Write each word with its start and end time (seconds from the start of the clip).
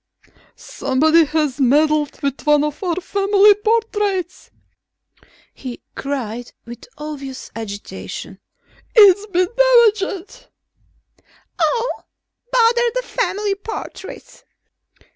"Somebody 0.55 1.25
has 1.25 1.61
meddled 1.61 2.21
with 2.23 2.47
one 2.47 2.63
of 2.63 2.81
our 2.83 2.95
family 2.95 3.53
portraits," 3.53 4.49
he 5.53 5.83
cried 5.93 6.53
with 6.65 6.87
obvious 6.97 7.51
agitation. 7.55 8.39
"It's 8.95 9.27
been 9.27 9.49
damaged...." 9.55 10.47
"Oh, 11.59 12.03
bother 12.51 12.91
the 12.95 13.03
family 13.03 13.53
portraits!" 13.53 14.43